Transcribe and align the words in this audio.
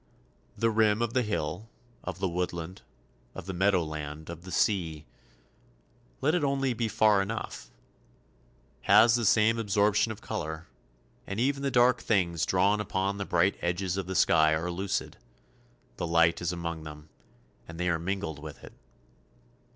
The 0.57 0.71
rim 0.71 0.99
of 1.03 1.13
the 1.13 1.21
hill, 1.21 1.69
of 2.03 2.17
the 2.17 2.27
woodland, 2.27 2.81
of 3.35 3.45
the 3.45 3.53
meadow 3.53 3.83
land, 3.83 4.31
of 4.31 4.45
the 4.45 4.51
sea 4.51 5.05
let 6.21 6.33
it 6.33 6.43
only 6.43 6.73
be 6.73 6.87
far 6.87 7.21
enough 7.21 7.69
has 8.89 9.13
the 9.13 9.25
same 9.25 9.59
absorption 9.59 10.11
of 10.11 10.19
colour; 10.19 10.65
and 11.27 11.39
even 11.39 11.61
the 11.61 11.69
dark 11.69 12.01
things 12.01 12.47
drawn 12.47 12.81
upon 12.81 13.19
the 13.19 13.25
bright 13.25 13.59
edges 13.61 13.95
of 13.95 14.07
the 14.07 14.15
sky 14.15 14.53
are 14.55 14.71
lucid, 14.71 15.17
the 15.97 16.07
light 16.07 16.41
is 16.41 16.51
among 16.51 16.81
them, 16.81 17.09
and 17.67 17.79
they 17.79 17.87
are 17.87 17.99
mingled 17.99 18.39
with 18.39 18.63
it. 18.63 18.73